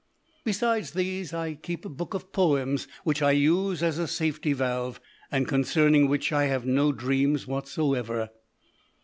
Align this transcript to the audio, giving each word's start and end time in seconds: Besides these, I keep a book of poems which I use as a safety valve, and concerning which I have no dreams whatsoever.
Besides 0.43 0.93
these, 0.93 1.31
I 1.31 1.53
keep 1.53 1.85
a 1.85 1.89
book 1.89 2.15
of 2.15 2.33
poems 2.33 2.87
which 3.03 3.21
I 3.21 3.33
use 3.33 3.83
as 3.83 3.99
a 3.99 4.07
safety 4.07 4.51
valve, 4.51 4.99
and 5.31 5.47
concerning 5.47 6.07
which 6.07 6.31
I 6.31 6.45
have 6.45 6.65
no 6.65 6.91
dreams 6.91 7.45
whatsoever. 7.45 8.31